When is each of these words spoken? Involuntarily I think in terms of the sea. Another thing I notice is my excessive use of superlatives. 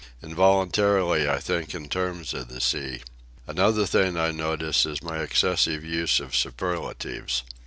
Involuntarily 0.23 1.29
I 1.29 1.37
think 1.37 1.75
in 1.75 1.87
terms 1.87 2.33
of 2.33 2.47
the 2.47 2.59
sea. 2.59 3.03
Another 3.45 3.85
thing 3.85 4.17
I 4.17 4.31
notice 4.31 4.83
is 4.87 5.03
my 5.03 5.19
excessive 5.19 5.85
use 5.85 6.19
of 6.19 6.35
superlatives. 6.35 7.43